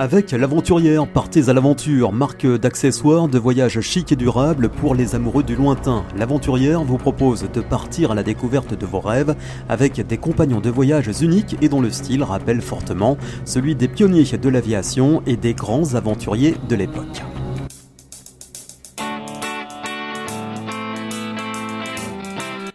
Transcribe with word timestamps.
Avec 0.00 0.30
l'aventurière, 0.30 1.08
partez 1.08 1.48
à 1.48 1.52
l'aventure, 1.52 2.12
marque 2.12 2.46
d'accessoires 2.46 3.26
de 3.26 3.36
voyage 3.36 3.80
chic 3.80 4.12
et 4.12 4.16
durable 4.16 4.68
pour 4.68 4.94
les 4.94 5.16
amoureux 5.16 5.42
du 5.42 5.56
lointain. 5.56 6.04
L'aventurière 6.16 6.84
vous 6.84 6.98
propose 6.98 7.50
de 7.52 7.60
partir 7.60 8.12
à 8.12 8.14
la 8.14 8.22
découverte 8.22 8.78
de 8.78 8.86
vos 8.86 9.00
rêves 9.00 9.34
avec 9.68 10.00
des 10.06 10.16
compagnons 10.16 10.60
de 10.60 10.70
voyage 10.70 11.10
uniques 11.20 11.56
et 11.62 11.68
dont 11.68 11.80
le 11.80 11.90
style 11.90 12.22
rappelle 12.22 12.62
fortement 12.62 13.18
celui 13.44 13.74
des 13.74 13.88
pionniers 13.88 14.38
de 14.40 14.48
l'aviation 14.48 15.20
et 15.26 15.36
des 15.36 15.54
grands 15.54 15.96
aventuriers 15.96 16.54
de 16.68 16.76
l'époque. 16.76 17.24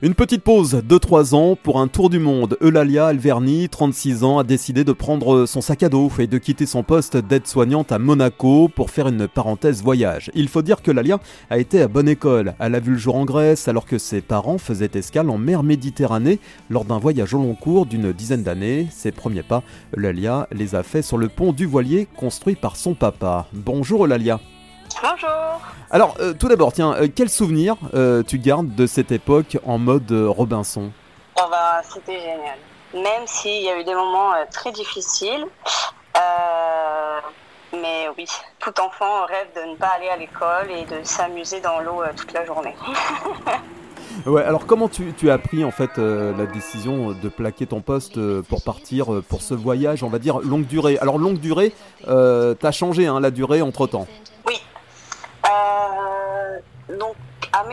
Une 0.06 0.16
petite 0.16 0.44
pause 0.44 0.82
de 0.84 0.98
3 0.98 1.34
ans 1.34 1.56
pour 1.56 1.80
un 1.80 1.88
tour 1.88 2.10
du 2.10 2.20
monde. 2.20 2.58
Eulalia 2.62 3.08
Alverni, 3.08 3.70
36 3.70 4.26
ans, 4.26 4.38
a 4.38 4.44
décidé 4.44 4.84
de 4.84 4.92
prendre 4.92 5.46
son 5.46 5.62
sac 5.62 5.82
à 5.82 5.88
dos 5.88 6.12
et 6.20 6.28
de 6.28 6.38
quitter 6.38 6.66
son 6.66 6.84
poste 6.84 7.16
d'aide-soignante 7.16 7.94
à 7.94 8.00
Monaco 8.00 8.68
pour 8.68 8.90
faire 8.90 9.08
une 9.08 9.30
parenthèse 9.30 9.82
voyage. 9.82 10.30
Il 10.36 10.50
faut 10.50 10.62
dire 10.62 10.82
que 10.82 10.92
Eulalia 10.92 11.20
a 11.50 11.58
été 11.58 11.82
à 11.82 11.88
bonne 11.88 12.10
école. 12.10 12.54
Elle 12.60 12.76
a 12.76 12.82
vu 12.82 12.92
le 12.92 12.98
jour 12.98 13.16
en 13.16 13.24
Grèce 13.24 13.70
alors 13.70 13.86
que 13.86 13.98
ses 13.98 14.20
parents 14.20 14.58
faisaient 14.58 14.92
escale 14.94 15.30
en 15.30 15.38
mer 15.38 15.64
Méditerranée 15.64 16.42
lors 16.70 16.84
d'un 16.84 17.00
voyage 17.00 17.34
au 17.34 17.38
long 17.38 17.56
cours 17.56 17.86
d'une 17.86 18.12
dizaine 18.12 18.44
d'années. 18.44 18.88
Ses 18.92 19.14
premiers 19.14 19.42
pas, 19.42 19.64
Eulalia 19.96 20.50
les 20.52 20.76
a 20.76 20.84
faits 20.84 21.06
sur 21.06 21.18
le 21.18 21.30
pont 21.30 21.54
du 21.54 21.66
voilier 21.66 22.10
construit 22.18 22.56
par 22.56 22.76
son 22.76 22.94
papa. 22.94 23.48
Bonjour 23.54 24.04
Eulalia. 24.04 24.42
Bonjour. 25.04 25.60
Alors, 25.92 26.16
euh, 26.22 26.32
tout 26.32 26.48
d'abord, 26.48 26.72
tiens, 26.72 26.94
euh, 26.94 27.10
quel 27.14 27.28
souvenir 27.28 27.76
euh, 27.94 28.24
tu 28.24 28.40
gardes 28.40 28.74
de 28.74 28.88
cette 28.88 29.12
époque 29.12 29.58
en 29.66 29.78
mode 29.78 30.10
Robinson? 30.10 30.92
Oh 31.38 31.44
bah, 31.52 31.82
C'était 31.84 32.22
génial. 32.22 32.58
Même 32.94 33.28
s'il 33.28 33.64
y 33.64 33.70
a 33.70 33.78
eu 33.78 33.84
des 33.84 33.94
moments 33.94 34.32
très 34.50 34.72
difficiles. 34.72 35.46
mais 37.74 38.08
oui, 38.18 38.26
tout 38.60 38.72
enfant 38.80 39.26
rêve 39.26 39.48
de 39.58 39.72
ne 39.72 39.76
pas 39.76 39.90
aller 39.98 40.08
à 40.08 40.16
l'école 40.16 40.72
et 40.72 40.86
de 40.86 41.04
s'amuser 41.04 41.60
dans 41.60 41.80
l'eau 41.82 42.02
toute 42.16 42.32
la 42.32 42.46
journée. 42.46 42.76
Ouais, 44.28 44.44
alors 44.44 44.68
comment 44.68 44.90
tu, 44.90 45.32
as 45.32 45.38
pris 45.40 45.64
en 45.64 45.72
fait 45.72 45.98
la 45.98 46.46
décision 46.46 47.14
de 47.14 47.30
plaquer 47.30 47.66
ton 47.66 47.82
poste 47.82 48.20
pour 48.44 48.62
partir 48.62 49.08
pour 49.28 49.42
ce 49.42 49.56
voyage, 49.56 50.04
on 50.04 50.10
va 50.10 50.20
dire 50.20 50.38
longue 50.38 50.68
durée? 50.68 51.00
Alors 51.00 51.18
longue 51.18 51.40
durée, 51.40 51.74
t'as 52.06 52.72
changé 52.72 53.08
hein, 53.08 53.20
la 53.20 53.32
durée 53.32 53.64
entre 53.64 53.88
temps 53.88 54.08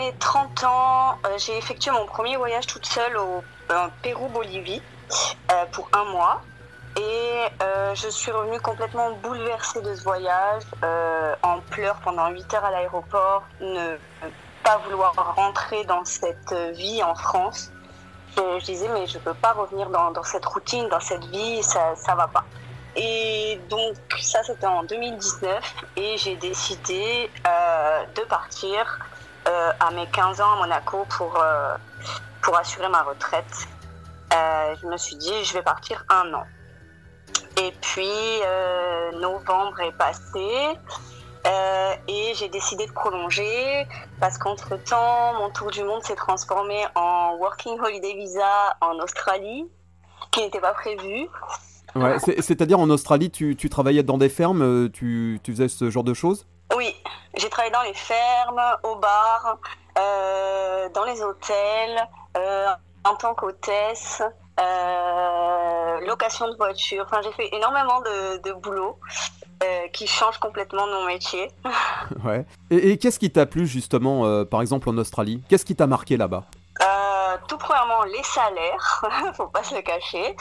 mes 0.00 0.14
30 0.14 0.64
ans, 0.64 1.18
euh, 1.26 1.36
j'ai 1.36 1.58
effectué 1.58 1.90
mon 1.90 2.06
premier 2.06 2.36
voyage 2.36 2.66
toute 2.66 2.86
seule 2.86 3.18
au 3.18 3.44
Pérou-Bolivie 4.02 4.80
euh, 5.52 5.64
pour 5.72 5.90
un 5.92 6.04
mois. 6.04 6.40
Et 6.96 7.46
euh, 7.62 7.94
je 7.94 8.08
suis 8.08 8.32
revenue 8.32 8.58
complètement 8.60 9.10
bouleversée 9.22 9.82
de 9.82 9.94
ce 9.94 10.02
voyage, 10.02 10.62
en 11.42 11.60
pleurs 11.70 11.96
pendant 12.02 12.30
8 12.30 12.54
heures 12.54 12.64
à 12.64 12.70
l'aéroport, 12.70 13.44
ne 13.60 13.96
pas 14.64 14.78
vouloir 14.78 15.12
rentrer 15.36 15.84
dans 15.84 16.04
cette 16.04 16.52
vie 16.72 17.02
en 17.02 17.14
France. 17.14 17.70
Je, 18.36 18.64
disais, 18.64 18.88
mais 18.88 19.06
je 19.06 19.18
ne 19.18 19.22
peux 19.22 19.34
pas 19.34 19.52
revenir 19.52 19.90
dans, 19.90 20.22
cette 20.24 20.46
routine, 20.46 20.88
dans 20.88 21.00
cette 21.00 21.24
vie, 21.26 21.62
ça 21.62 21.92
ne 21.92 22.16
va 22.16 22.26
pas. 22.26 22.44
Et 22.96 23.60
donc 23.68 23.96
ça 24.20 24.42
c'était 24.42 24.66
en 24.66 24.82
2019 24.82 25.74
et 25.96 26.18
j'ai 26.18 26.34
décidé 26.36 27.30
de 28.16 28.22
partir 28.22 28.98
euh, 29.48 29.70
à 29.80 29.90
mes 29.92 30.06
15 30.06 30.40
ans 30.40 30.52
à 30.52 30.56
Monaco 30.56 31.06
pour, 31.08 31.40
euh, 31.40 31.76
pour 32.42 32.56
assurer 32.56 32.88
ma 32.88 33.02
retraite. 33.02 33.68
Euh, 34.32 34.74
je 34.80 34.86
me 34.86 34.96
suis 34.96 35.16
dit, 35.16 35.44
je 35.44 35.54
vais 35.54 35.62
partir 35.62 36.04
un 36.08 36.34
an. 36.34 36.44
Et 37.60 37.72
puis, 37.80 38.08
novembre 39.20 39.80
est 39.80 39.92
passé. 39.92 40.78
et 42.08 42.32
j'ai 42.34 42.48
décidé 42.48 42.86
de 42.86 42.92
prolonger 42.92 43.86
parce 44.18 44.38
qu'entre-temps, 44.38 45.34
mon 45.38 45.50
tour 45.50 45.70
du 45.70 45.82
monde 45.84 46.02
s'est 46.02 46.16
transformé 46.16 46.84
en 46.94 47.36
Working 47.36 47.78
Holiday 47.80 48.14
Visa 48.14 48.76
en 48.80 48.98
Australie, 48.98 49.66
qui 50.30 50.40
n'était 50.40 50.60
pas 50.60 50.74
prévu. 50.74 51.28
Ouais, 51.94 52.18
C'est-à-dire 52.18 52.78
en 52.78 52.88
Australie, 52.90 53.30
tu, 53.30 53.56
tu, 53.56 53.68
travaillais 53.68 54.02
dans 54.02 54.18
des 54.18 54.28
fermes, 54.28 54.90
tu, 54.90 55.40
tu 55.42 55.52
faisais 55.52 55.68
ce 55.68 55.90
genre 55.90 56.04
de 56.04 56.14
choses? 56.14 56.46
Oui, 56.76 56.94
j'ai 57.36 57.48
travaillé 57.48 57.72
dans 57.72 57.82
les 57.82 57.94
fermes, 57.94 58.60
au 58.84 58.96
bar, 58.96 59.58
euh, 59.98 60.88
dans 60.90 61.04
les 61.04 61.22
hôtels, 61.22 62.08
euh, 62.36 62.66
en 63.04 63.14
tant 63.16 63.34
qu'hôtesse, 63.34 64.22
euh, 64.60 66.06
location 66.06 66.48
de 66.48 66.56
voiture. 66.56 67.04
Enfin, 67.06 67.20
j'ai 67.22 67.32
fait 67.32 67.54
énormément 67.54 68.00
de, 68.00 68.42
de 68.48 68.52
boulot 68.52 68.98
qui 69.92 70.06
change 70.06 70.38
complètement 70.38 70.86
mon 70.86 71.04
métier. 71.04 71.50
ouais. 72.24 72.46
Et, 72.70 72.92
et 72.92 72.98
qu'est-ce 72.98 73.18
qui 73.18 73.30
t'a 73.30 73.44
plu 73.44 73.66
justement, 73.66 74.44
par 74.46 74.62
exemple 74.62 74.88
en 74.88 74.96
Australie? 74.96 75.42
Qu'est-ce 75.50 75.66
qui 75.66 75.76
t'a 75.76 75.86
marqué 75.86 76.16
là-bas? 76.16 76.44
Tout 77.46 77.58
premièrement 77.58 78.04
les 78.04 78.22
salaires, 78.22 79.04
faut 79.34 79.48
pas 79.48 79.62
se 79.62 79.74
le 79.74 79.82
cacher, 79.82 80.36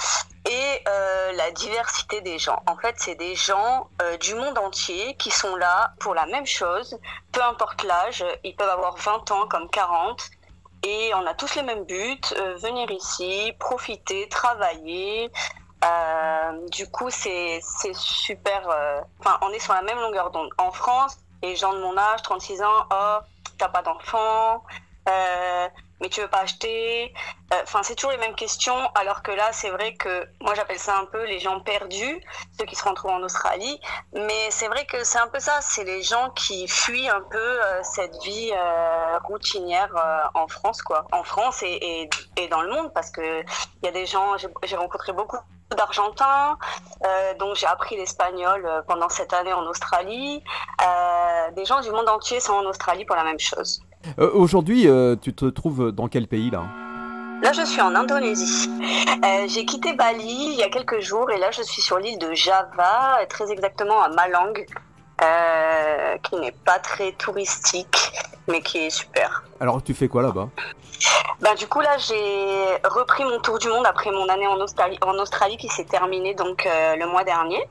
et 0.50 0.84
euh, 1.30 1.34
la 1.34 1.52
diversité 1.52 2.22
des 2.22 2.38
gens. 2.38 2.62
En 2.68 2.76
fait, 2.78 2.96
c'est 2.98 3.16
des 3.16 3.36
gens 3.36 3.90
euh, 4.02 4.18
du 4.18 4.36
monde 4.36 4.58
entier 4.58 5.16
qui 5.16 5.32
sont 5.32 5.56
là 5.56 5.94
pour 6.00 6.14
la 6.14 6.26
même 6.26 6.46
chose, 6.46 6.98
peu 7.32 7.42
importe 7.44 7.84
l'âge, 7.84 8.24
ils 8.44 8.56
peuvent 8.56 8.70
avoir 8.70 8.98
20 8.98 9.32
ans 9.32 9.48
comme 9.48 9.70
40, 9.70 10.30
et 10.84 11.12
on 11.16 11.26
a 11.26 11.34
tous 11.34 11.56
les 11.56 11.64
mêmes 11.64 11.86
buts, 11.86 12.20
euh, 12.38 12.56
venir 12.56 12.90
ici, 12.92 13.54
profiter, 13.60 14.28
travailler. 14.30 15.30
du 16.72 16.90
coup, 16.90 17.10
c'est 17.10 17.62
super. 17.94 18.62
Enfin, 19.20 19.38
on 19.42 19.50
est 19.50 19.60
sur 19.60 19.74
la 19.74 19.82
même 19.82 20.00
longueur 20.00 20.32
d'onde. 20.32 20.50
En 20.58 20.72
France, 20.72 21.18
les 21.42 21.56
gens 21.56 21.74
de 21.74 21.80
mon 21.80 21.98
âge, 21.98 22.22
36 22.24 22.62
ans, 22.62 22.86
oh, 22.92 23.18
t'as 23.58 23.70
pas 23.70 23.82
d'enfant, 23.82 24.64
mais 26.02 26.10
tu 26.10 26.22
veux 26.22 26.28
pas 26.28 26.42
acheter 26.42 27.14
euh, 27.54 27.58
Enfin, 27.64 27.84
c'est 27.84 27.96
toujours 27.96 28.12
les 28.12 28.18
mêmes 28.18 28.36
questions, 28.36 28.90
alors 28.96 29.22
que 29.22 29.32
là, 29.32 29.52
c'est 29.52 29.70
vrai 29.70 29.94
que 29.96 30.28
moi, 30.42 30.54
j'appelle 30.56 30.80
ça 30.80 30.98
un 30.98 31.06
peu 31.06 31.24
les 31.26 31.40
gens 31.40 31.60
perdus, 31.60 32.22
ceux 32.58 32.66
qui 32.66 32.76
se 32.76 32.88
retrouvent 32.88 33.12
en 33.12 33.22
Australie. 33.22 33.80
Mais 34.14 34.50
c'est 34.50 34.68
vrai 34.68 34.86
que 34.86 35.04
c'est 35.04 35.20
un 35.20 35.28
peu 35.28 35.40
ça, 35.40 35.60
c'est 35.62 35.84
les 35.84 36.02
gens 36.02 36.30
qui 36.32 36.68
fuient 36.68 37.10
un 37.10 37.22
peu 37.22 37.38
euh, 37.38 37.84
cette 37.84 38.16
vie 38.24 38.52
euh, 38.54 39.20
routinière 39.24 39.90
en 40.34 40.48
France, 40.48 40.82
quoi. 40.82 41.06
En 41.12 41.24
France 41.24 41.64
et, 41.64 42.10
et, 42.38 42.48
dans 42.48 42.62
le 42.62 42.72
monde, 42.72 42.94
parce 42.94 43.12
que 43.12 43.42
il 43.42 43.86
y 43.86 43.88
a 43.88 43.92
des 43.92 44.06
gens, 44.06 44.36
j'ai 44.64 44.76
rencontré 44.76 45.12
beaucoup 45.14 45.38
d'Argentins, 45.76 46.58
euh, 47.06 47.34
donc 47.36 47.56
j'ai 47.56 47.68
appris 47.68 47.96
l'espagnol 47.96 48.84
pendant 48.88 49.10
cette 49.10 49.34
année 49.34 49.54
en 49.54 49.66
Australie. 49.66 50.44
des 51.56 51.66
gens 51.66 51.82
du 51.82 51.92
monde 51.92 52.10
entier 52.10 52.40
sont 52.40 52.54
en 52.54 52.66
Australie 52.66 53.06
pour 53.06 53.16
la 53.16 53.24
même 53.24 53.40
chose. 53.40 53.82
Euh, 54.18 54.32
aujourd'hui, 54.34 54.88
euh, 54.88 55.16
tu 55.22 55.34
te 55.34 55.46
trouves 55.46 55.92
dans 55.92 56.08
quel 56.08 56.28
pays 56.28 56.50
là? 56.50 56.64
Là, 57.42 57.54
je 57.54 57.64
suis 57.64 57.82
en 57.82 57.96
Indonésie. 57.96 58.70
Euh, 59.24 59.46
j'ai 59.48 59.66
quitté 59.66 59.94
Bali 59.94 60.50
il 60.52 60.56
y 60.56 60.64
a 60.64 60.70
quelques 60.70 61.00
jours 61.00 61.30
et 61.32 61.38
là, 61.38 61.52
je 61.52 61.62
suis 61.62 61.82
sur 61.82 61.98
l'île 61.98 62.20
de 62.20 62.34
Java, 62.34 63.20
très 63.30 63.52
exactement 63.52 64.02
à 64.02 64.10
Malang, 64.10 64.54
qui 66.24 66.36
n'est 66.36 66.56
pas 66.66 66.80
très 66.80 67.14
touristique, 67.14 68.12
mais 68.48 68.62
qui 68.62 68.80
est 68.80 68.90
super. 68.90 69.44
Alors, 69.60 69.82
tu 69.84 69.94
fais 69.94 70.08
quoi 70.08 70.22
là-bas? 70.22 70.50
Bah, 71.42 71.56
du 71.56 71.68
coup, 71.68 71.80
là, 71.80 71.98
j'ai 71.98 72.88
repris 72.90 73.24
mon 73.24 73.40
tour 73.40 73.58
du 73.58 73.70
monde 73.70 73.86
après 73.86 74.12
mon 74.12 74.28
année 74.28 74.48
en 74.48 74.60
Australie, 74.60 74.98
en 75.02 75.18
Australie 75.18 75.58
qui 75.58 75.70
s'est 75.70 75.86
terminée 75.86 76.34
donc 76.34 76.66
le 76.66 77.06
mois 77.06 77.24
dernier. 77.24 77.64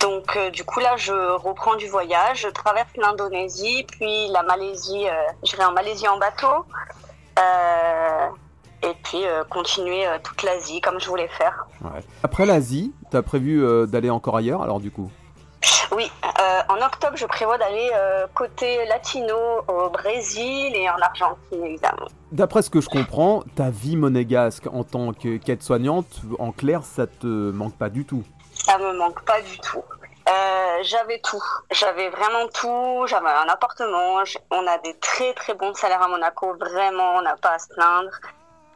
Donc 0.00 0.36
euh, 0.36 0.50
du 0.50 0.64
coup 0.64 0.80
là 0.80 0.96
je 0.96 1.12
reprends 1.36 1.74
du 1.76 1.88
voyage, 1.88 2.42
je 2.42 2.48
traverse 2.48 2.90
l'Indonésie, 2.96 3.86
puis 3.90 4.28
la 4.28 4.42
Malaisie, 4.42 5.06
euh, 5.08 5.12
je 5.42 5.56
vais 5.56 5.64
en 5.64 5.72
Malaisie 5.72 6.06
en 6.06 6.18
bateau, 6.18 6.66
euh, 7.38 8.26
et 8.82 8.94
puis 9.04 9.22
continuer 9.48 10.04
toute 10.22 10.42
l'Asie 10.42 10.80
comme 10.80 11.00
je 11.00 11.08
voulais 11.08 11.28
faire. 11.28 11.66
Après 12.22 12.44
l'Asie, 12.44 12.92
tu 13.10 13.16
as 13.16 13.22
prévu 13.22 13.64
d'aller 13.88 14.10
encore 14.10 14.36
ailleurs 14.36 14.62
alors 14.62 14.80
du 14.80 14.90
coup? 14.90 15.10
Oui, 15.92 16.10
en 16.68 16.76
octobre 16.84 17.16
je 17.16 17.26
prévois 17.26 17.56
d'aller 17.56 17.90
côté 18.34 18.84
latino 18.86 19.34
au 19.66 19.88
Brésil 19.88 20.72
et 20.74 20.90
en 20.90 20.98
Argentine 21.00 21.64
évidemment. 21.64 22.06
D'après 22.32 22.60
ce 22.62 22.68
que 22.70 22.80
je 22.80 22.88
comprends, 22.88 23.44
ta 23.54 23.70
vie 23.70 23.96
monégasque 23.96 24.66
en 24.72 24.84
tant 24.84 25.12
qu'aide-soignante, 25.12 26.20
en 26.38 26.52
clair, 26.52 26.82
ça 26.84 27.06
te 27.06 27.26
manque 27.26 27.76
pas 27.76 27.88
du 27.88 28.04
tout? 28.04 28.24
Ça 28.66 28.78
me 28.78 28.92
manque 28.98 29.24
pas 29.24 29.40
du 29.40 29.58
tout. 29.58 29.82
Euh, 30.28 30.82
j'avais 30.82 31.20
tout. 31.20 31.42
J'avais 31.70 32.08
vraiment 32.10 32.48
tout. 32.52 33.06
J'avais 33.06 33.28
un 33.28 33.48
appartement. 33.48 34.24
On 34.50 34.66
a 34.66 34.78
des 34.78 34.94
très 34.94 35.32
très 35.34 35.54
bons 35.54 35.74
salaires 35.74 36.02
à 36.02 36.08
Monaco. 36.08 36.54
Vraiment, 36.58 37.16
on 37.16 37.22
n'a 37.22 37.36
pas 37.36 37.52
à 37.52 37.58
se 37.58 37.68
plaindre. 37.68 38.10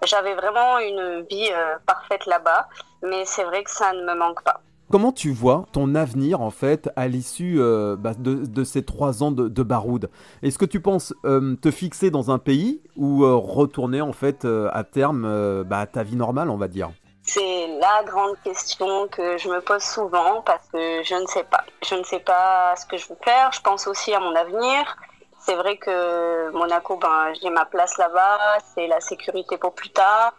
J'avais 0.05 0.35
vraiment 0.35 0.79
une 0.79 1.27
vie 1.29 1.51
euh, 1.53 1.77
parfaite 1.87 2.25
là-bas. 2.27 2.69
Mais 3.03 3.25
c'est 3.25 3.45
vrai 3.45 3.65
que 3.65 3.71
ça 3.71 3.93
ne 3.93 4.03
me 4.03 4.15
manque 4.15 4.43
pas. 4.45 4.61
Comment 4.93 5.13
tu 5.13 5.31
vois 5.31 5.67
ton 5.73 5.95
avenir 5.95 6.41
en 6.41 6.51
fait 6.51 6.91
à 6.97 7.07
l'issue 7.07 7.61
euh, 7.61 7.95
bah, 7.97 8.13
de, 8.17 8.65
ces 8.65 8.85
trois 8.85 9.23
ans 9.23 9.31
de, 9.31 9.47
de 9.49 9.63
Baroud 9.63 10.11
Est-ce 10.43 10.59
que 10.59 10.65
tu 10.65 10.81
penses 10.81 11.15
te 11.25 11.71
fixer 11.71 12.11
dans 12.11 12.33
un 12.33 12.39
pays 12.39 12.83
ou 12.97 13.21
retourner 13.41 14.01
en 14.01 14.13
fait 14.13 14.45
à 14.45 14.83
terme 14.83 15.63
bah, 15.63 15.79
à 15.79 15.87
ta 15.87 16.03
vie 16.03 16.17
normale, 16.17 16.51
on 16.51 16.57
va 16.57 16.67
dire? 16.67 16.91
C'est 17.33 17.69
la 17.79 18.03
grande 18.03 18.37
question 18.43 19.07
que 19.07 19.39
je 19.39 19.49
me 19.49 19.61
pose 19.61 19.85
souvent 19.85 20.43
parce 20.43 20.67
que 20.73 21.01
je 21.05 21.15
ne 21.15 21.27
sais 21.27 21.45
pas. 21.45 21.63
Je 21.89 21.95
ne 21.95 22.03
sais 22.03 22.19
pas 22.19 22.75
ce 22.75 22.85
que 22.87 22.97
je 22.97 23.07
veux 23.09 23.19
faire. 23.23 23.53
Je 23.53 23.61
pense 23.61 23.87
aussi 23.87 24.13
à 24.13 24.19
mon 24.19 24.35
avenir. 24.35 24.97
C'est 25.39 25.55
vrai 25.55 25.77
que 25.77 26.51
Monaco, 26.51 26.97
ben, 26.97 27.33
j'ai 27.41 27.51
ma 27.51 27.67
place 27.67 27.97
là-bas. 27.99 28.59
C'est 28.75 28.89
la 28.89 29.01
sécurité 29.01 29.59
pour 29.59 29.75
plus 29.77 29.91
tard. 29.91 30.33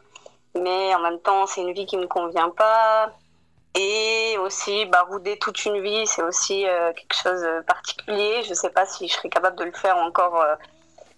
Mais 0.62 0.94
en 0.94 1.00
même 1.00 1.22
temps, 1.22 1.48
c'est 1.48 1.62
une 1.62 1.72
vie 1.72 1.86
qui 1.86 1.96
me 1.96 2.08
convient 2.08 2.50
pas. 2.50 3.14
Et 3.74 4.36
aussi, 4.40 4.84
barouder 4.88 5.40
toute 5.40 5.64
une 5.64 5.82
vie, 5.82 6.06
c'est 6.08 6.24
aussi 6.24 6.68
euh, 6.68 6.92
quelque 6.92 7.16
chose 7.16 7.42
de 7.42 7.62
particulier. 7.62 8.44
Je 8.44 8.50
ne 8.50 8.56
sais 8.56 8.70
pas 8.70 8.86
si 8.86 9.08
je 9.08 9.14
serais 9.14 9.30
capable 9.30 9.58
de 9.58 9.64
le 9.64 9.72
faire 9.72 9.96
encore, 9.96 10.42
euh, 10.42 10.56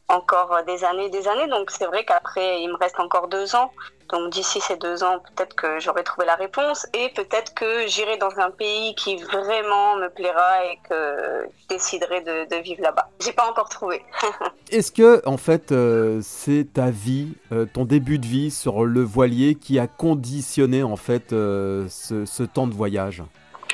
encore 0.07 0.61
des 0.67 0.83
années, 0.83 1.09
des 1.09 1.27
années. 1.27 1.47
Donc 1.47 1.71
c'est 1.71 1.87
vrai 1.87 2.05
qu'après, 2.05 2.61
il 2.61 2.69
me 2.69 2.77
reste 2.77 2.99
encore 2.99 3.27
deux 3.27 3.55
ans. 3.55 3.71
Donc 4.13 4.29
d'ici 4.31 4.61
ces 4.61 4.77
deux 4.77 5.03
ans, 5.03 5.23
peut-être 5.35 5.55
que 5.55 5.79
j'aurai 5.79 6.03
trouvé 6.03 6.27
la 6.27 6.35
réponse 6.35 6.85
et 6.93 7.09
peut-être 7.15 7.55
que 7.55 7.87
j'irai 7.87 8.17
dans 8.17 8.37
un 8.37 8.51
pays 8.51 8.93
qui 8.93 9.17
vraiment 9.17 9.95
me 9.95 10.07
plaira 10.07 10.65
et 10.65 10.77
que 10.87 11.47
je 11.59 11.67
déciderai 11.67 12.21
de, 12.21 12.61
vivre 12.61 12.83
là-bas. 12.83 13.09
J'ai 13.19 13.33
pas 13.33 13.49
encore 13.49 13.69
trouvé. 13.69 14.05
Est-ce 14.71 14.91
que 14.91 15.27
en 15.27 15.37
fait 15.37 15.71
euh, 15.71 16.19
c'est 16.21 16.67
ta 16.75 16.91
vie, 16.91 17.33
euh, 17.51 17.65
ton 17.65 17.85
début 17.85 18.19
de 18.19 18.27
vie 18.27 18.51
sur 18.51 18.85
le 18.85 19.01
voilier 19.01 19.55
qui 19.55 19.79
a 19.79 19.87
conditionné 19.87 20.83
en 20.83 20.95
fait 20.95 21.33
euh, 21.33 21.87
ce, 21.89 22.25
ce 22.25 22.43
temps 22.43 22.67
de 22.67 22.75
voyage? 22.75 23.23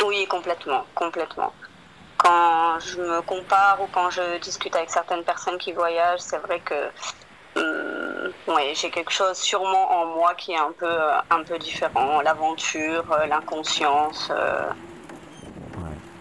Oui, 0.05 0.25
complètement, 0.27 0.85
complètement 0.95 1.51
quand 2.17 2.79
je 2.79 3.01
me 3.01 3.21
compare 3.21 3.79
ou 3.81 3.87
quand 3.93 4.09
je 4.09 4.39
discute 4.39 4.75
avec 4.75 4.89
certaines 4.89 5.23
personnes 5.23 5.57
qui 5.57 5.71
voyagent, 5.71 6.19
c'est 6.19 6.37
vrai 6.39 6.59
que 6.59 6.89
euh, 7.57 7.98
ouais, 8.47 8.73
j'ai 8.75 8.89
quelque 8.89 9.11
chose 9.11 9.37
sûrement 9.37 9.91
en 9.91 10.05
moi 10.07 10.33
qui 10.35 10.51
est 10.51 10.57
un 10.57 10.71
peu, 10.77 10.85
euh, 10.85 11.19
un 11.29 11.43
peu 11.43 11.57
différent. 11.57 12.21
L'aventure, 12.21 13.05
euh, 13.11 13.25
l'inconscience. 13.25 14.31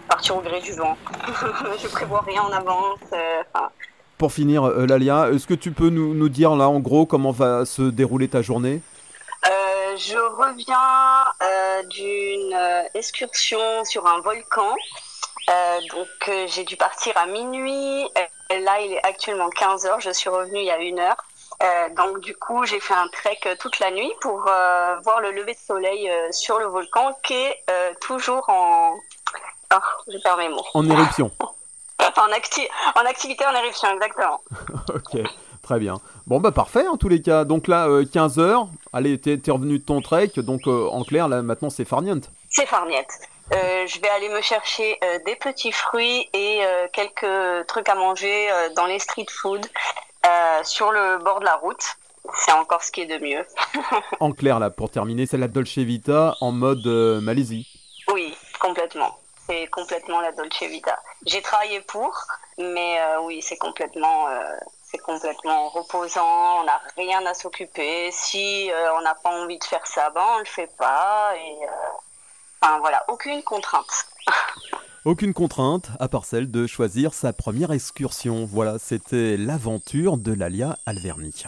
Partir 0.09 0.37
au 0.37 0.41
gré 0.41 0.61
du 0.61 0.73
vent. 0.73 0.97
je 1.83 1.89
prévois 1.89 2.23
rien 2.23 2.43
en 2.43 2.53
avance. 2.53 2.99
Pour 4.17 4.33
finir, 4.33 4.63
Lalia, 4.65 5.31
est-ce 5.31 5.47
que 5.47 5.55
tu 5.55 5.71
peux 5.71 5.91
nous, 5.91 6.15
nous, 6.15 6.29
dire 6.29 6.57
là 6.57 6.69
en 6.69 6.81
gros 6.81 7.05
comment 7.07 7.31
va 7.31 7.65
se 7.67 7.83
dérouler 7.83 8.29
ta 8.29 8.43
journée? 8.43 8.81
Je 9.97 10.17
reviens 10.17 11.25
d'une 11.91 12.57
excursion 12.95 13.59
sur 13.85 14.07
un 14.07 14.21
volcan. 14.21 14.75
donc 15.91 16.31
j'ai 16.47 16.65
dû 16.65 16.77
partir 16.77 17.17
à 17.17 17.27
minuit. 17.27 18.09
Là, 18.51 18.81
il 18.81 18.93
est 18.93 19.07
actuellement 19.07 19.51
15 19.51 19.87
heures. 19.87 20.01
Je 20.01 20.11
suis 20.11 20.31
revenue 20.31 20.61
il 20.61 20.67
y 20.67 20.71
a 20.71 20.79
une 20.79 20.99
heure. 21.01 21.17
Euh, 21.61 21.89
donc 21.97 22.21
du 22.21 22.37
coup, 22.37 22.65
j'ai 22.65 22.79
fait 22.79 22.95
un 22.95 23.09
trek 23.09 23.41
toute 23.59 23.81
la 23.81 23.91
nuit 23.91 24.13
pour 24.21 24.47
euh, 24.47 24.97
voir 25.03 25.21
le 25.21 25.33
lever 25.33 25.55
de 25.55 25.59
soleil 25.59 26.09
euh, 26.09 26.29
sur 26.31 26.59
le 26.59 26.67
volcan 26.67 27.17
qui 27.25 27.35
est 27.35 27.65
toujours 28.01 28.49
en... 28.49 28.95
Oh, 29.75 29.79
je 30.11 30.19
perds 30.19 30.37
mes 30.37 30.49
mots. 30.49 30.65
En 30.75 30.89
éruption. 30.89 31.31
en, 31.41 32.05
en 32.07 33.05
activité 33.07 33.45
en 33.45 33.55
éruption, 33.55 33.89
exactement. 33.91 34.41
ok, 34.95 35.21
très 35.63 35.79
bien. 35.79 35.97
Bon 36.27 36.41
bah 36.41 36.53
parfait 36.53 36.87
en 36.87 36.97
tous 36.97 37.09
les 37.09 37.21
cas. 37.21 37.45
Donc 37.45 37.67
là, 37.67 37.89
15 38.11 38.39
heures. 38.39 38.69
Allez, 38.93 39.21
t'es 39.21 39.41
es 39.45 39.51
revenu 39.51 39.79
de 39.79 39.85
ton 39.85 40.01
trek. 40.01 40.31
Donc 40.37 40.67
en 40.69 41.03
clair, 41.03 41.29
là 41.29 41.43
maintenant 41.43 41.71
c'est 41.71 41.85
farniente. 41.85 42.31
C'est 42.51 42.67
farniente. 42.67 43.11
je 43.51 44.01
vais 44.01 44.09
aller 44.09 44.29
me 44.29 44.41
chercher 44.41 44.99
des 45.27 45.37
petits 45.37 45.73
fruits 45.73 46.31
et 46.33 46.63
quelques 46.93 47.67
trucs 47.67 47.89
à 47.89 47.95
manger 47.97 48.49
dans 48.77 48.87
les 48.87 49.01
street 49.01 49.27
food. 49.29 49.67
Euh, 50.29 50.65
sur 50.65 50.93
le 50.93 51.19
bord 51.19 51.41
de 51.41 51.45
la 51.45 51.57
route. 51.57 51.85
C'est 52.35 52.53
encore 52.53 52.83
ce 52.83 52.93
qui 52.93 53.03
est 53.03 53.07
de 53.07 53.19
mieux. 53.19 53.47
en 54.21 54.33
clair, 54.33 54.59
là, 54.59 54.69
pour 54.69 54.91
terminer, 54.91 55.25
c'est 55.25 55.39
la 55.39 55.49
Dolce 55.49 55.79
Vita 55.79 56.35
en 56.41 56.53
mode 56.53 56.87
euh, 56.87 57.21
Malaisie. 57.21 57.67
Oui, 58.13 58.37
complètement. 58.61 59.19
C'est 59.47 59.67
complètement 59.69 60.21
la 60.21 60.33
Dolce 60.33 60.63
Vita. 60.63 60.99
J'ai 61.25 61.41
travaillé 61.41 61.81
pour, 61.81 62.15
mais 62.59 63.01
euh, 63.01 63.23
oui, 63.23 63.41
c'est 63.41 63.57
complètement, 63.57 64.27
c'est 64.83 64.99
complètement 64.99 65.71
reposant. 65.71 66.61
On 66.61 66.65
n'a 66.65 66.81
rien 66.97 67.25
à 67.25 67.33
s'occuper. 67.33 68.11
Si 68.13 68.71
on 68.99 69.01
n'a 69.01 69.15
pas 69.15 69.31
envie 69.31 69.59
de 69.59 69.65
faire 69.65 69.87
ça, 69.87 70.11
ben 70.11 70.25
on 70.35 70.39
le 70.41 70.45
fait 70.45 70.71
pas. 70.77 71.33
Et 71.37 71.57
enfin 72.61 72.79
voilà, 72.81 73.05
aucune 73.09 73.43
contrainte. 73.43 74.07
Aucune 75.05 75.33
contrainte, 75.33 75.91
à 76.01 76.09
part 76.09 76.25
celle 76.25 76.51
de 76.51 76.67
choisir 76.67 77.15
sa 77.15 77.33
première 77.33 77.71
excursion. 77.71 78.45
Voilà, 78.45 78.79
c'était 78.79 79.37
l'aventure 79.37 80.17
de 80.17 80.33
Lalia 80.33 80.77
Alverni. 80.87 81.45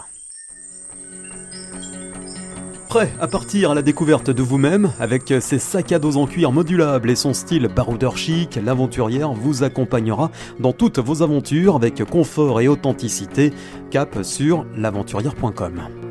Prêt 2.89 3.13
à 3.21 3.29
partir 3.29 3.71
à 3.71 3.75
la 3.75 3.83
découverte 3.83 4.31
de 4.31 4.43
vous-même, 4.43 4.93
avec 4.99 5.33
ses 5.41 5.59
sacs 5.59 5.93
à 5.93 5.99
dos 5.99 6.17
en 6.17 6.27
cuir 6.27 6.51
modulables 6.51 7.11
et 7.11 7.17
son 7.17 7.33
style 7.33 7.69
baroudeur 7.69 8.17
chic, 8.17 8.57
l'aventurière 8.57 9.33
vous 9.33 9.63
accompagnera 9.63 10.31
dans 10.59 10.73
toutes 10.73 10.99
vos 10.99 11.23
aventures 11.23 11.77
avec 11.77 12.05
confort 12.05 12.61
et 12.61 12.69
authenticité. 12.69 13.53
Cap 13.91 14.25
sur 14.25 14.65
l'aventurière.com. 14.77 16.10